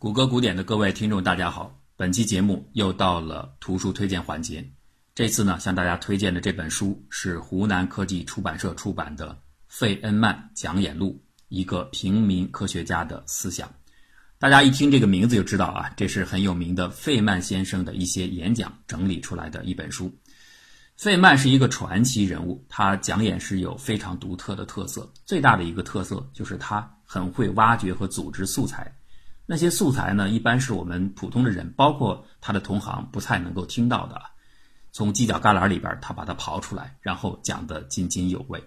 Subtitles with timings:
[0.00, 1.78] 谷歌古典的各位听众，大家好！
[1.94, 4.66] 本期节目又到了图书推荐环节。
[5.14, 9.28] 这次呢，向大家推荐的这本书是湖南科技出版社出版的
[9.68, 13.68] 《费恩曼讲演录：一个平民科学家的思想》。
[14.38, 20.10] 大家一听这个名字就知道啊，这是很有名的费曼先生的一些演讲整理出来的一本书。
[20.96, 25.12] 费曼是一个传奇人物，他讲演是有非常独特的特色。
[25.26, 28.90] 最大的一个特色就是他很会挖掘和组织素材。
[29.50, 34.22] 那些素材呢，一般是我们普通的人，包括他的同行，不太能够听到的。
[34.92, 38.62] 从犄角旮旯里边，他把它刨出来，然后讲得津津有味。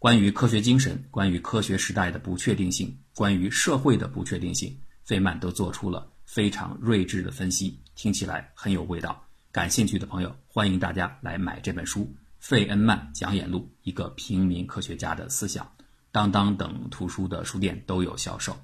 [0.00, 9.22] 关于科学精神，关于科学时代的不确定性，关于社会的不确定性，费曼都做出了非常睿智的分析，听起来很有味道。
[9.52, 12.00] 感兴趣的朋友，欢迎大家来买这本书
[12.40, 15.64] 《费恩曼讲演录：一个平民科学家的思想》，
[16.10, 18.56] 当当等图书的书店都有销售。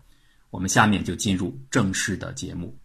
[0.53, 2.79] 我们下面就进入正式的节目。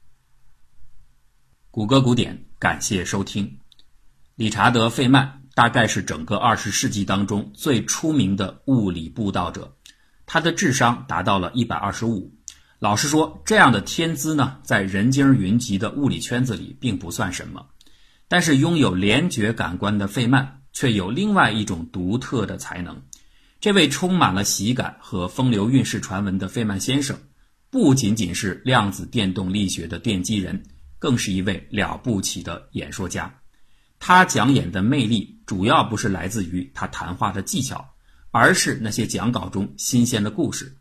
[1.70, 3.60] 谷歌古典，感谢收听。
[4.36, 9.76] 理查德·费曼大概是整个二十世纪当中最出名的物理布道者，
[10.26, 12.34] 他的智商达到了一百二十五。
[12.80, 17.68] 老实说，这样的天资呢，在人精云集的物理圈子里并不算什么。
[18.30, 23.02] 但是，拥有联觉感官的费曼却有另外一种独特的才能。
[23.60, 27.18] 这位充满了喜感和风流韵事传闻的费曼先生。
[27.80, 30.64] 不仅仅是量子电动力学的奠基人，
[30.98, 33.36] 更是一位了不起的演说家。
[34.00, 37.94] 他讲演的魅力主要不是来自于他谈话的技巧，
[38.32, 40.76] 而是那些讲稿中新鲜的故事。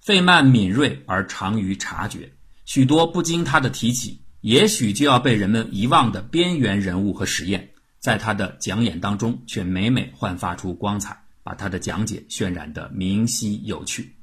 [0.00, 2.32] 费曼敏锐而长于察觉，
[2.64, 14.16] 许多不经他的提起，也许就要被人们遗忘的边缘人物和实验，在他的讲演当中却每每焕发出光彩，把他的讲解渲染得明晰有趣。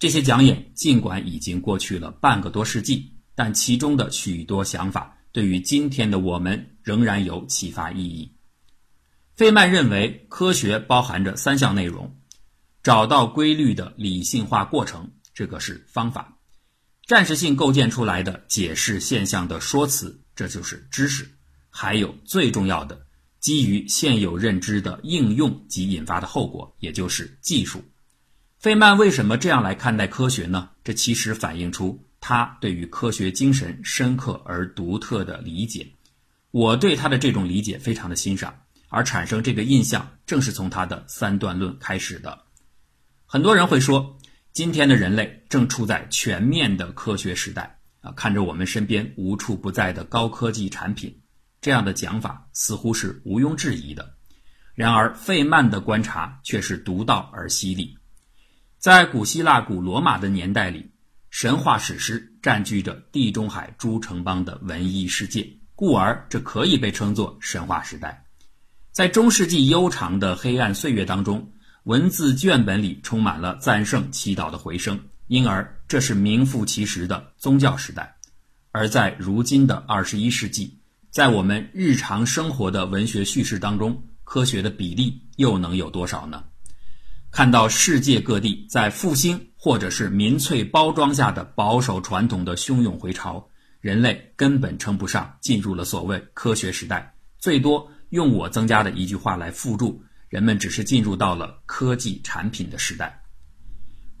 [0.00, 8.34] 这些讲演尽管已经过去了半个多世纪，但其中的许多想法对于今天的我们仍然有启发意义。
[9.36, 12.16] 费曼认为，科学包含着三项内容：
[12.82, 16.38] 找到规律的理性化过程，这个是方法；
[17.06, 21.26] 暂时性构建出来的解释现象的说辞，这就是知识；
[21.68, 23.06] 还有最重要的，
[23.38, 27.84] 基于现有认知的应用及引发的后果，也就是技术。
[28.60, 30.68] 费曼为什么这样来看待科学呢？
[30.84, 35.86] 这其实反映出他对于科学精神深刻而独特的理解。
[36.50, 38.54] 我对他的这种理解非常的欣赏，
[38.90, 42.38] 而产生这个印象正是从他的三段论开始的。
[43.24, 44.18] 很多人会说，
[44.52, 51.18] 今天的人类正处在全面的科学时代啊，看着我们身边无处不在的高科技产品，
[51.62, 54.16] 这样的讲法似乎是毋庸置疑的。
[54.74, 57.96] 然而，费曼的观察却是独到而犀利。
[58.80, 60.90] 在古希腊、古罗马的年代里，
[61.28, 68.24] 神话史诗占据着地中海诸城邦的文艺世界，故而这可以被称作神话时代。
[68.90, 71.52] 在中世纪悠长的黑暗岁月当中，
[71.82, 78.16] 文字卷本里充满了赞圣祈祷的回声，因而这是名副其实的宗教时代。
[78.70, 80.78] 而在如今的二十一世纪，
[81.10, 86.44] 在我们日常生活的文学叙事当中，科学的比例又能有多少呢？
[87.30, 93.48] 看到世界各地在复兴或者是民粹包装下的保守传统的汹涌回潮，
[93.80, 103.22] 人类根本称不上进入了所谓科学时代，最多用我增加的一句话来附注：人们只是进入到了科技产品的时代。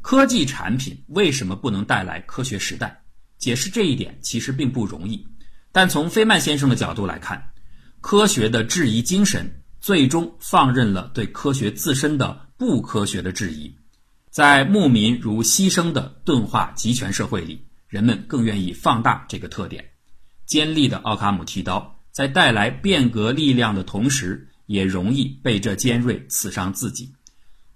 [0.02, 3.02] 科技产品为什么不能带来科学时代？
[3.38, 5.26] 解释这一点其实并不容易，
[5.72, 7.52] 但从费曼先生的角度来看，
[8.00, 12.46] 科学的质疑精神最终放任了对科学自身的。
[12.60, 13.74] 不科学的质疑，
[14.28, 19.92] 在牧民如牺牲的钝化集权社会里，人们更愿意放大这个特点。
[20.44, 27.14] 尖利的奥卡姆剃刀在带来变革力量的同时，也容易被这尖锐刺伤自己。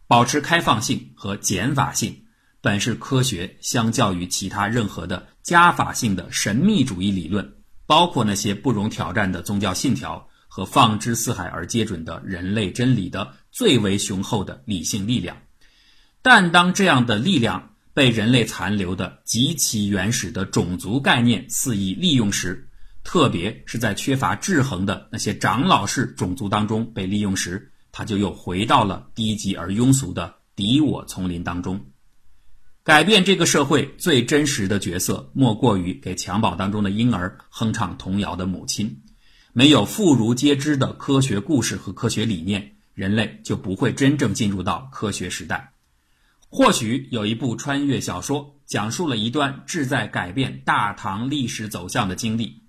[0.06, 2.14] 保持开放性和减法性，
[2.60, 7.54] 本是科学相较于其他任何的加法性的神秘主义理论，
[7.86, 13.34] 包括那些不容挑战的宗教信条和放之四海而皆准的人类真理的。
[13.50, 15.36] 最为雄厚的理性力量，
[16.22, 22.68] 但当这样的力量被人类残留的极其原始的种族概念肆意利用时，
[23.02, 31.84] 特别是在缺乏制衡的那些长老式种族当中被利用时，他就又回到了低级而庸俗的敌我丛林当中。
[32.84, 39.02] 改变这个社会最真实的角色，莫过于给襁褓当中的婴儿哼唱童谣的母亲。
[39.56, 42.74] 没有妇孺皆知的科学故事和科学理念。
[42.92, 45.72] 人类就不会真正进入到科学时代。
[46.48, 52.64] 或许有一部穿越小说讲述了一段志在改变大唐历史走向的经历。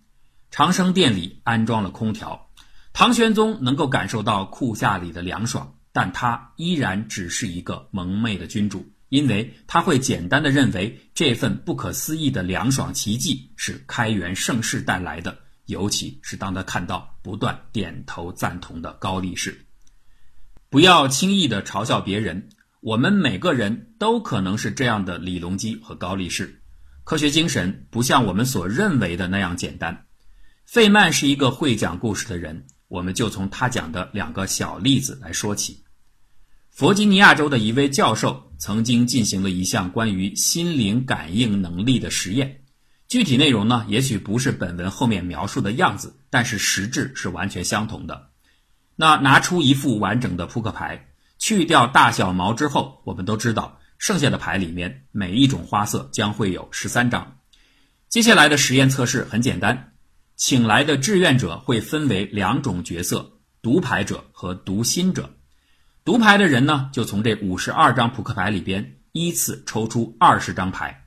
[0.52, 2.52] 长生殿里安装了空调，
[2.94, 19.66] 唐玄宗能够感受到酷夏里的凉爽，但他依然只是一个蒙昧的君主，因为他会简单的认为这份不可思议的凉爽奇迹是开元盛世带来的，尤其是当他看到不断点头赞同的高力士。
[20.70, 22.50] 不要轻易的嘲笑别人。
[22.82, 26.62] 我们每个人都可能是这样的李隆基和高力士。
[27.04, 30.06] 科学精神不像我们所认为的那样简单。
[30.68, 35.84] 费曼是一个会讲故事的人，我们就从他讲的两个小例子来说起。
[36.70, 42.65] 弗吉尼亚州的一位教授曾经进行了一项关于心灵感应能力的实验，
[43.08, 48.30] 具体内容呢，也许不是本文后面描述的样子，但是实质是完全相同的。
[48.96, 51.08] 那拿出一副完整的扑克牌。
[51.38, 57.40] 去掉大小毛之后，我们都知道，剩下的牌里面每一种花色将会有十三张。
[58.08, 59.92] 接下来的实验测试很简单，
[60.38, 65.30] 请来的志愿者会分为两种角色：读牌者和读心者。
[66.06, 71.05] 读牌的人呢，就从这五十二张扑克牌里边依次抽出二十张牌，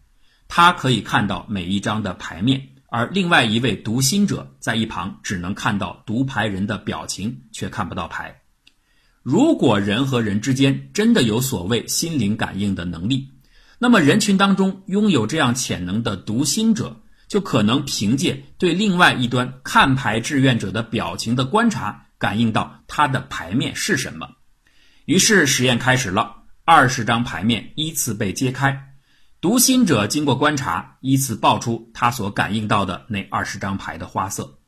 [0.48, 2.58] 他可以看到每一张的牌面；
[2.88, 8.40] 而另外一位读心者在一旁只能看到读牌人的表情，却看不到牌。
[9.22, 13.28] 如果人和人之间真的有所谓心灵感应的能力，
[13.78, 24.30] 那么人群当中拥有这样潜能的读心者，就可能凭借对另外一端看牌志愿者的表情的观察，感应到他的牌面是什么。
[25.04, 28.87] 于是实验开始了，二十张牌面依次被揭开，
[29.40, 34.58] 读心者经过观察，依次报出他所感应到的那二十张牌的花色。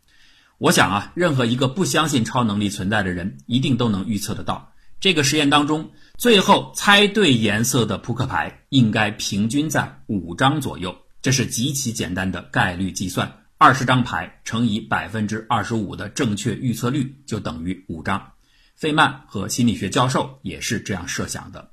[0.58, 10.96] 我想啊，任何一个不相信超能力存在的人，一定都能预测得到，这个实验当中，最后猜对颜色的扑克牌应该平均在五张左右。
[11.20, 18.34] 这是极其简单的概率计算，二十张牌乘以百分之二十五的正确预测率就等于五张。
[18.76, 21.72] 费曼和心理学教授也是这样设想的。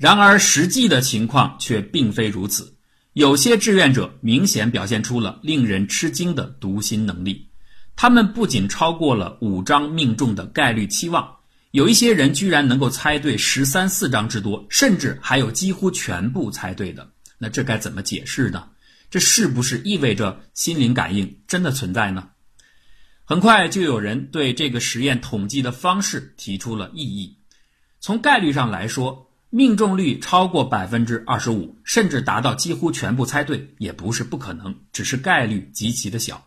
[0.00, 2.74] 然而，实际的情况却并非如此，
[3.12, 7.50] 有些志愿者明显表现出了令人吃惊的读心能力。
[7.96, 11.30] 他们不仅超过了五张命中的概率期望，
[11.72, 17.06] 有一些人居然能够猜对十三四张之多，甚至还有几乎全部猜对的。
[17.36, 18.66] 那这该怎么解释呢？
[19.10, 22.26] 这是不是意味着心灵感应真的存在呢？
[23.26, 27.36] 很快就有人对这个实验统计的方式提出了异议。
[28.00, 36.46] 从概率上来说，命中率超过百分之二十五，甚至达到几乎全部猜对，也不是不可能，只是概率极其的小。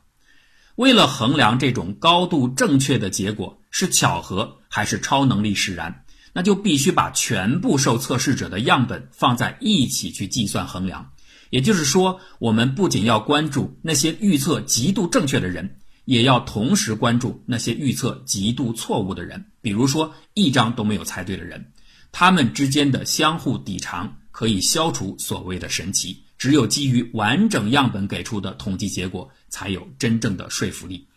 [0.76, 11.12] 为了衡量这种高度正确的结果是巧合还是超能力使然，那就必须把全部受测试者的样本放在一起去计算衡量。
[11.50, 19.46] 也就是说，我们不仅要关注那些预测极度正确的人，也要同时关注那些预测极度错误的人。
[19.62, 21.73] 比如说，一张都没有猜对的人，
[22.14, 26.24] 他们之间的相互抵偿可以消除所谓的神奇。
[26.38, 31.08] 只有基于完整样本给出的统计结果，才有真正的说服力。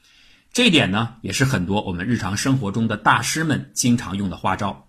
[0.53, 4.89] 这一点呢，也是很多我们日常生活中的大师们经常用的花招。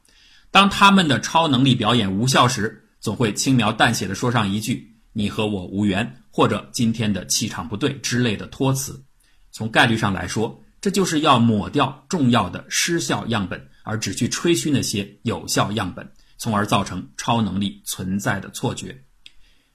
[0.51, 9.03] 当他们的超能力表演无效时，总会轻描淡写的说上一句“你和我无缘”或者“今天的气场不对”之类的托词。
[9.51, 19.05] 从概率上来说，这就是要抹掉重要的失效样本，而只去吹嘘那些有效样本，从而造成超能力存在的错觉。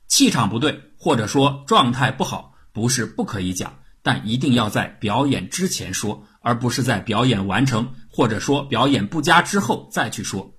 [0.06, 10.54] 气场不对，或者说状态不好，不是不可以讲，但一定要在表演之前说，而不是在表演完成或者说表演不佳之后再去说。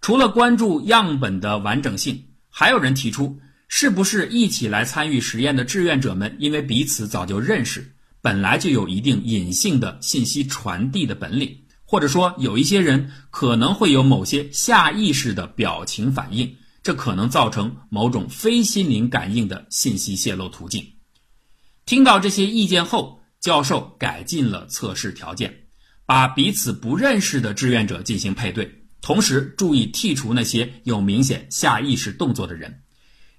[0.00, 11.58] 除了关注样本的完整性，还有人提出，是不是一起来参与实验的志愿者们，因为彼此早就认识，本来就有一定隐性的信息传递的本领，
[11.92, 16.56] 或者说有一些人可能会有某些下意识的表情反应。
[16.82, 20.94] 这可能造成某种非心灵感应的信息泄露途径。
[21.84, 25.66] 听到这些意见后，教授改进了测试条件，
[26.06, 32.80] 把彼此不认识的志愿者进行配对，同时注意剔除那些有明显下意识动作的人。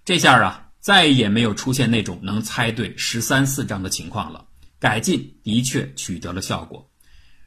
[0.06, 4.46] 这下啊，再也没有出现那种能猜对十三四张的情况了。
[4.80, 6.88] 改进的确取得了效果。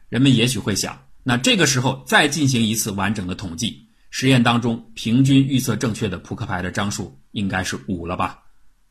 [0.09, 3.89] 人们也许会想，那这个时候再进行一次完整的统计。
[4.11, 8.45] 实验当中，平均预测正确的扑克牌的张数应该是五了吧？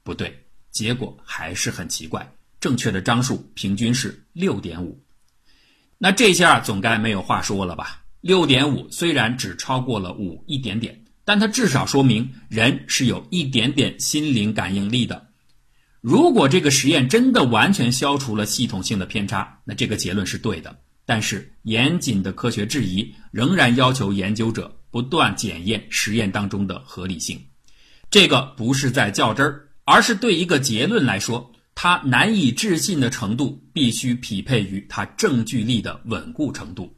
[0.04, 5.04] 不对，结果还是很奇怪，正确的张数平均是六点五。
[5.98, 8.04] 那这下总该没有话说了吧？
[8.20, 15.30] 六点五虽然只超过了五一点点，但它至少说明人是有一点点心灵感应力的。
[16.02, 20.82] 如果这个实验真的完全消除了系统性的偏差，那这个结论是对的。
[21.06, 27.40] 但是严谨的科学质疑仍然要求研究者不断检验实验当中的合理性。
[28.10, 36.96] 这个不是在较真儿，而是对一个结论来说，它难以置信的程度必须匹配于它证据力的稳固程度。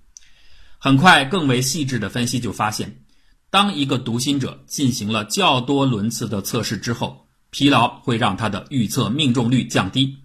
[0.78, 3.04] 很快，更为细致的分析就发现，
[3.50, 10.16] 当一个读心者进行了较多轮次的测试之后，疲劳会让他的预测命中率降低。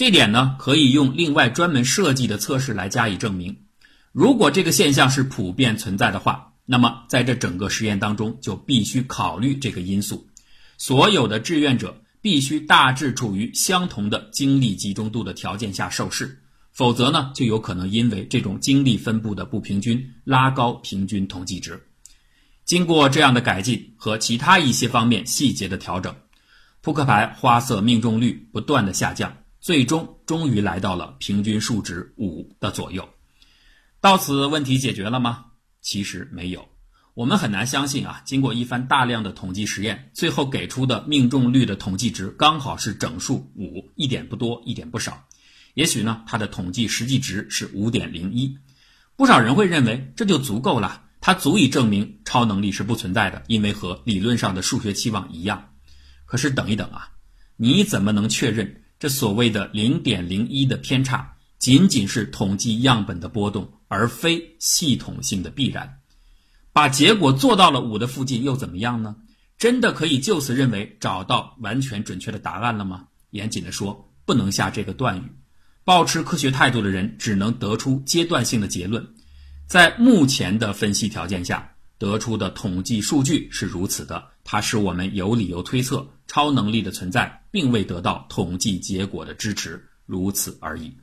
[0.00, 3.54] 这点呢，可以用另外专门设计的测试来加以证明。
[4.12, 10.26] 如果这个现象是普遍存在的话，那么在这整个实验当中就必须考虑这个因素。
[10.78, 16.40] 所有的志愿者必须大致处于相同的精力集中度的条件下受试，
[16.72, 21.78] 否则呢，就有可能因为这种精力分布的不平均，拉高平均统计值。
[22.64, 26.16] 经过这样的改进和其他一些方面细节的调整，
[26.80, 29.36] 扑克牌花色命中率不断的下降。
[29.60, 33.08] 最终终于来到了平均数值五的左右，
[34.00, 35.46] 到此问题解决了吗？
[35.82, 36.66] 其实没有，
[37.12, 38.22] 我们很难相信啊！
[38.24, 45.26] 经过一番大量的统计实验，最后给出的命中率的统计值刚好是整数五，一点不多，一点不少。
[45.74, 48.56] 也许呢，它的统计实际值是五点零一。
[49.16, 55.74] 不少人会认为这就足够了，它足以证明超能力是不存在的，因为和理论上的数学期望一样。
[56.24, 57.10] 可是等一等啊，
[57.56, 58.79] 你怎么能确认？
[59.00, 65.98] 这所谓的零点零一的偏差，仅仅是统计样本的波动，而非系统性的必然。
[66.74, 69.16] 把结果做到了五的附近又怎么样呢？
[69.56, 73.06] 真的可以就此认为找到完全准确的答案了吗？
[73.30, 75.22] 严谨的说，不能下这个断语。
[75.82, 79.14] 保持科学态度的人只能得出阶段性的结论。
[79.66, 86.10] 在目前的分析条件下得出的统计数据是如此的，它使我们有理由推测。
[86.26, 90.96] 超能力的存在并未得到统计结果的支持，如此而已。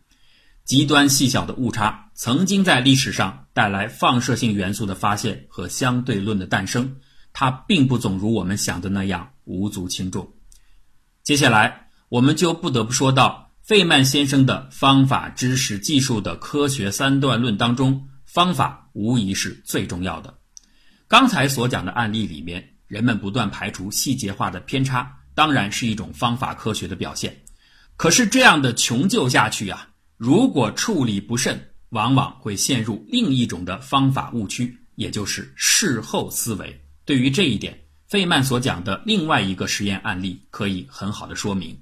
[0.66, 6.98] 极端细小的误差曾经在历史上带来放射性元素的发现和相对论的诞生，
[7.32, 10.34] 它并不总如我们想的那样无足轻重。
[11.24, 20.36] 接下来，我们就不得不说到费曼先生的方法、知识、技术的科学三段论当中，方法无疑是最重要的。
[21.10, 25.13] 刚才所讲的案例里面，人们不断排除细节化的偏差。
[25.34, 27.44] 当然是一种方法科学的表现，
[27.96, 36.82] 可是这样的穷究下去啊，如果处理不慎，往往会陷入另一种的方法误区，也就是事后思维。
[37.06, 41.79] 对于这一点，费曼所讲的另外一个实验案例可以很好的说明。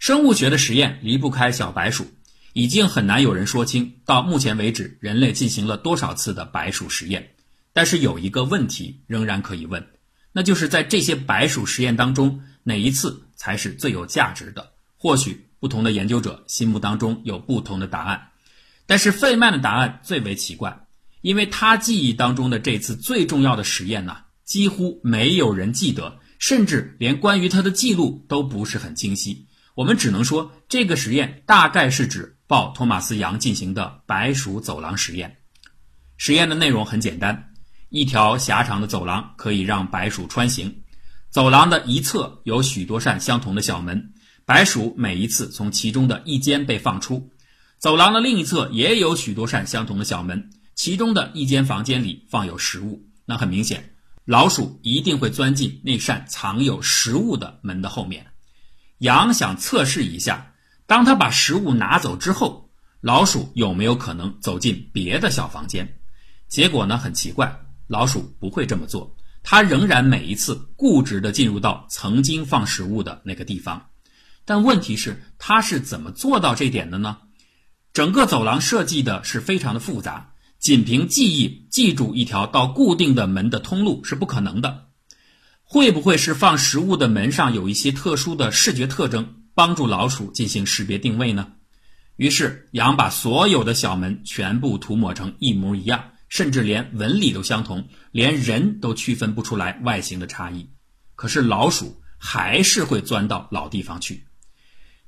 [0.00, 2.08] 生物学的实验离不开小白鼠，
[2.54, 7.36] 已经很难有人说清到目前为止人类进行了多少次的白鼠实验。
[7.72, 9.86] 但是有一个问题仍然可以问。
[10.32, 14.72] 那就是在这些白鼠实验当中，哪一次才是最有价值的？
[14.96, 18.20] 或许不同的研究者心目当中有不同的答案，
[18.86, 20.86] 但是费曼的答案最为奇怪，
[21.20, 29.46] 因为他记忆当中的这次最重要的实验呢，几乎没有人记得，甚至连关于他的记录都不是很清晰。
[29.74, 35.36] 我们只能说，这个实验大概是指鲍托马斯杨进行的白鼠走廊实验。
[36.16, 37.47] 实验的内容很简单。
[37.90, 40.82] 一条狭长的走廊可以让白鼠穿行，
[41.30, 44.12] 走廊的一侧有许多扇相同的小门，
[44.44, 47.30] 白鼠每一次从其中的一间被放出。
[47.78, 53.06] 走廊的另一侧也有许多扇相同的小门，其中的一间房间里放有食物。
[53.24, 58.26] 那很明显，老鼠一定会钻进那扇藏有食物的门的后面。
[58.98, 60.52] 羊想测试一下，
[60.86, 66.00] 当他把食物拿走之后，老鼠有没有可能走进别的小房间？
[66.48, 67.60] 结果呢，很奇怪。
[67.88, 73.86] 老鼠不会这么做，它仍然每一次固执地进入到曾经放食物的那个地方。
[74.44, 77.18] 但问题是，它是怎么做到这点的呢？
[77.92, 84.88] 整个走廊设计的是非常的复杂，仅凭记忆记住一条到固定的门的通路是不可能的。
[85.62, 91.52] 会不会是放食物的门上有一些特殊的视觉特征，帮助老鼠进行识别定位呢？
[92.16, 96.12] 于是，羊把所有的小门全部涂抹成一模一样。
[96.28, 100.68] 甚至连纹理都相同，连人都区分不出来外形的差异。
[101.14, 104.24] 可是老鼠还是会钻到老地方去。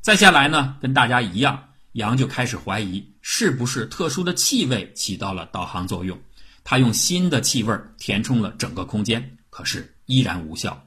[0.00, 6.18] 再下来呢，跟大家一样，羊就开始怀疑是不是特殊的气味起到了导航作用。
[6.64, 10.86] 他用新的气味填充了整个空间，可是依然无效。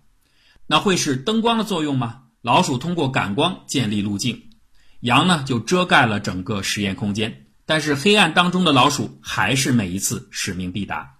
[0.65, 2.23] 那会是灯光的作用吗？
[2.41, 4.49] 老鼠通过感光建立路径，
[4.99, 7.42] 羊呢就遮盖了整个实验空间。
[7.65, 11.15] 但是黑暗当中的老鼠还是每一次使命必达。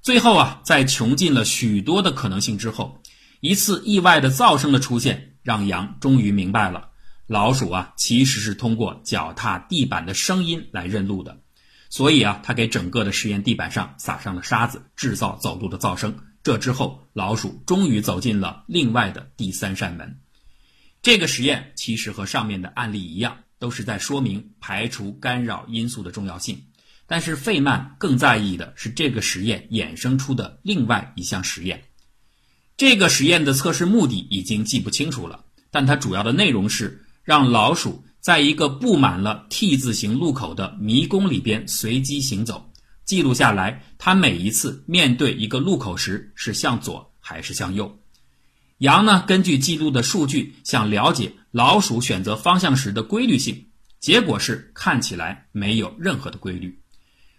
[0.00, 3.02] 最后啊，在穷尽了许多的可能性之后，
[3.40, 6.90] 一次意外的噪声的出现，让羊终于明白了，
[7.26, 11.40] 老鼠啊其实是通过脚踏地板的声音来认路的。
[11.90, 16.16] 所以啊，他给整个的实验地板上撒上了沙子，制造走路的噪声。
[16.42, 20.20] 这之后，老鼠终于走进了另外的第三扇门。
[21.02, 26.62] 这个实验其实和上面的案例一样，都是在说明排除干扰因素的重要性。
[27.06, 31.82] 但是费曼更在意的是这个实验衍生出的另外一项实验。
[32.76, 42.70] 这个实验的测试目的已经记不清楚了，但它主要的内容是让老鼠在一个布满了 T 字形路口的迷宫里边随机行走，
[43.06, 47.98] 记录下来它每一次面对一个路口时是向左还是向右。
[48.78, 53.66] 羊呢，根据记录的数据想了解老鼠选择方向时的规律性，
[53.98, 56.80] 结果是看起来没有任何的规律。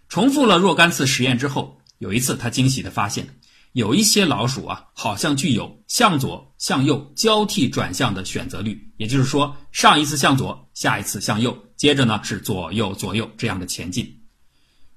[0.08, 3.26] 重复了若干次实验之后，有一次他惊喜地发现，
[3.72, 8.92] 有一些老鼠啊，好像具有向左、向右交替转向的选择率。
[8.98, 14.20] 也就是说，上一次向左，下一次向右，接着呢是左右左右这样的前进。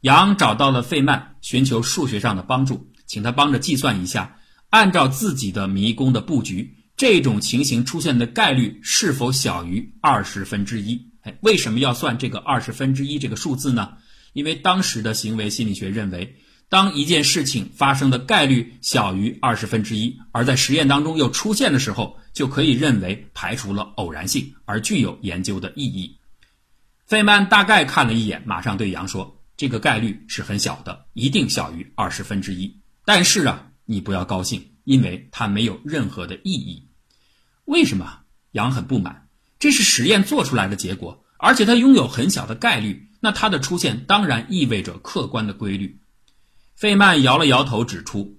[0.02, 4.36] 羊找到了费曼，寻求数学上的帮助，请他帮着计算一下，
[4.74, 11.12] 按照自己的迷宫的布局，这种情形出现的概率是否小于二十分之一？
[11.22, 13.94] 哎，为什么要算这个二十分之一这个数字呢？
[14.34, 16.38] 因为当时的行为心理学认为，
[16.70, 26.18] 当一件事情发生的概率小于二十分之一，而在实验当中又出现的时候，就可以认为排除了偶然性，而具有研究的意义。
[27.06, 32.80] 费曼大概看了一眼，马上对杨说：“这个概率是很小的，一定小于二十分之一。
[33.06, 36.88] 但是啊，你不要高兴，因为它没有任何的意义。
[37.66, 38.22] 为什么？”
[38.54, 43.10] 杨很不满，这是实验做出来的结果，而且它拥有很小的概率。
[43.20, 46.00] 那它的出现当然意味着客观的规律。
[46.76, 48.38] 费曼摇了摇头，指出：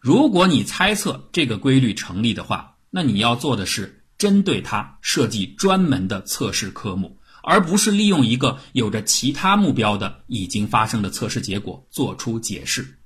[0.00, 12.98] 如果你猜测这个规律成立的话，那你要做的是针对它设计专门的测试科目，而不是利用一个有着其他目标的已经发生的测试结果做出解释。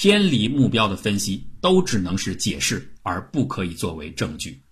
[0.00, 4.62] 偏离目标的分析都只能是解释，而不可以作为证据。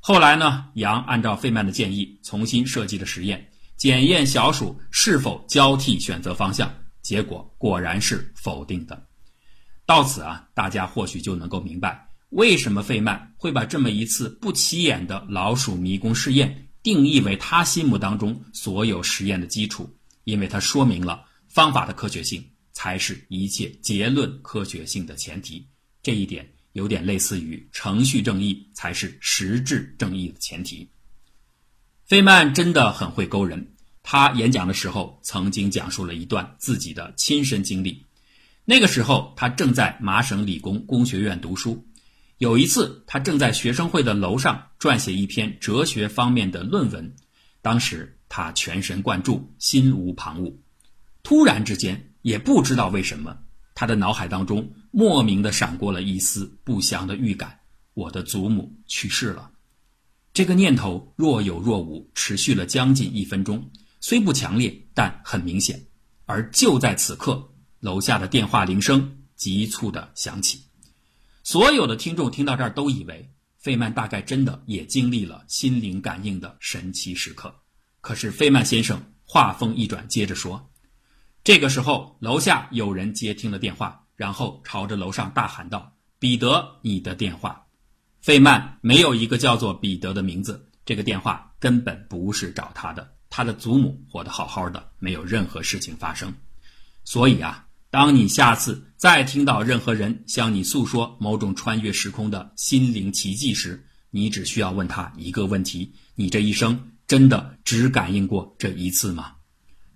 [0.00, 3.46] 后来呢，杨按照费曼的建议重新设计了实验。
[3.76, 9.06] 检验小鼠是否交替选择方向，结果果然是否定的。
[9.84, 22.42] 到此啊，大家或许就能够明白，为什么费曼会把这么一次不起眼的老鼠迷宫试验定义为他心目当中所有实验的基础，因为它说明了方法的科学性
[22.74, 25.66] 才是一切结论科学性的前提。
[26.02, 30.86] 这一点有点类似于程序正义才是实质正义的前提。
[32.04, 33.66] 费曼真的很会勾人。
[34.02, 38.04] 他演讲的时候曾经讲述了一段自己的亲身经历。
[38.66, 41.86] 那个时候，他正在麻省理工工学院读书。
[42.38, 47.14] 有一次，他正在学生会的楼上撰写一篇哲学方面的论文。
[47.62, 50.54] 当时他全神贯注，心无旁骛。
[51.22, 53.36] 突然之间，也不知道为什么，
[53.74, 57.60] 他的脑海当中莫名的闪过了一丝不祥的预感：
[57.92, 59.50] 我的祖母去世了。
[60.32, 65.84] 这个念头若有若无，持续了将近一分钟，虽不强烈，但很明显。
[66.24, 70.62] 而就在此刻，楼下的电话铃声急促的响起。
[71.42, 77.54] 所有的听众听到这儿都以为费曼大概真的也经历了心灵感应的神奇时刻。
[78.00, 80.70] 可是费曼先生话锋一转，接着说
[81.44, 87.66] ：“这个时候，楼下有人接听了电话，然后朝着楼上大喊道：‘彼得，你的电话。’”
[88.22, 93.12] 费曼没有一个叫做彼得的名字，这个电话根本不是找他的。
[93.28, 96.32] 他的祖母活得好好的，没有任何事情发生。
[97.04, 109.34] 所以啊，当你下次再听到任何人向你诉说某种穿越时空的心灵奇迹时，你只需要问他一个问题：你这一生真的只感应过这一次吗？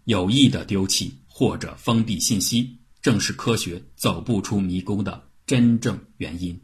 [0.04, 6.60] 有意的丢弃或者封闭信息，正是科学走不出迷宫的真正原因。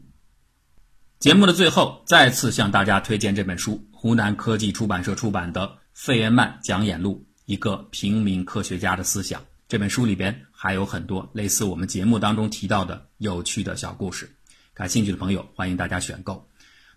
[1.17, 9.39] 节目的最后，再次向大家推荐这本书，湖南科技出版社出版的《费恩曼讲演录：一个平民科学家的思想》。
[9.69, 14.29] 这本书里边还有很多类似我们节目当中提到的有趣的小故事，
[14.73, 16.49] 感兴趣的朋友欢迎大家选购。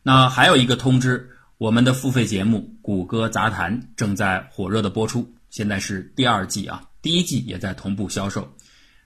[0.03, 8.53] 那还有一个通知，我们的付费节目《谷歌杂谈》正在火热的播出，现在是第二季啊，第一季也在同步销售。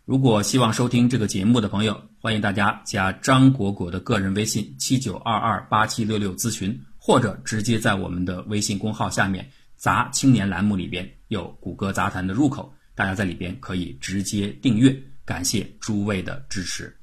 [0.04, 14.96] 如果希望收听这个节目的朋友，欢迎大家加张果果的个人微信七九二二八七六六咨询，或者直接在我们的微信公号下面“杂青年”栏目里边有谷歌杂谈的入口，大家在里边可以直接订阅。
[15.24, 16.96] 感谢诸位的支持。